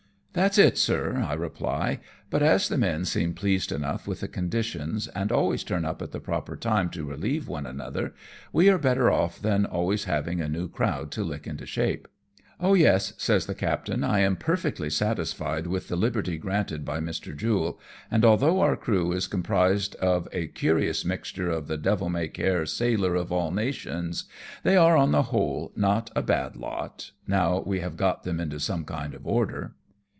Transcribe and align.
"That's 0.41 0.57
it, 0.57 0.77
sir," 0.77 1.17
I 1.27 1.33
reply," 1.33 1.99
but 2.31 2.41
as 2.41 2.69
the 2.69 2.77
men 2.77 3.03
seem 3.03 3.33
pleased 3.33 3.69
enough 3.69 4.07
with 4.07 4.21
the 4.21 4.29
conditions, 4.29 5.09
and 5.09 5.29
always 5.29 5.61
turn 5.61 5.83
up 5.83 6.01
at 6.01 6.11
the 6.13 6.21
proper 6.21 6.55
time 6.55 6.89
to 6.91 7.03
relieve 7.03 7.49
one 7.49 7.65
another, 7.65 8.13
we 8.53 8.69
are 8.69 8.77
better 8.77 9.11
off 9.11 9.41
than 9.41 9.65
always 9.65 10.05
having 10.05 10.39
a 10.39 10.47
new 10.47 10.69
crowd 10.69 11.11
to 11.11 11.25
lick 11.25 11.47
into 11.47 11.65
shape."" 11.65 12.07
Oh! 12.61 12.75
yes," 12.75 13.11
says 13.17 13.45
the 13.45 13.53
captain," 13.53 14.03
I 14.05 14.19
am 14.21 14.37
perfectly 14.37 14.89
satis 14.89 15.33
fied 15.33 15.67
with 15.67 15.89
the 15.89 15.97
liberty 15.97 16.37
granted 16.37 16.85
by 16.85 17.01
Mr. 17.01 17.35
Jule, 17.35 17.77
and 18.09 18.23
although 18.23 18.61
our 18.61 18.77
crew 18.77 19.11
is 19.11 19.27
comprised 19.27 19.95
of 19.97 20.29
a 20.31 20.47
curious 20.47 21.03
mixture 21.03 21.49
of 21.49 21.67
the' 21.67 21.77
devil 21.77 22.07
may 22.07 22.29
care' 22.29 22.65
sailor 22.65 23.15
of 23.15 23.33
all 23.33 23.51
nations, 23.51 24.29
they 24.63 24.77
are, 24.77 24.95
on 24.95 25.11
the 25.11 25.23
SHANGHAI 25.23 25.29
TO 25.29 25.33
NAGASAKI. 25.33 25.73
25 25.73 25.73
£ 25.73 25.73
whole, 25.73 25.73
not 25.75 26.11
a 26.15 26.21
bad 26.21 26.55
lot 26.55 27.11
now 27.27 27.59
we 27.65 27.81
have 27.81 27.97
got 27.97 28.23
them 28.23 28.39
into 28.39 28.61
some 28.61 28.85
kind 28.85 29.13
of 29.13 29.27
order." 29.27 29.73